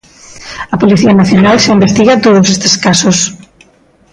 [0.73, 3.17] A Policía Nacional xa investiga todos estes casos.